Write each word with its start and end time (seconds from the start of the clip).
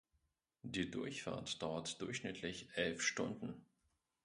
Die 0.63 0.89
Durchfahrt 0.89 1.61
dauert 1.61 2.01
durchschnittlich 2.01 2.67
elf 2.73 3.03
Stunden. 3.03 3.63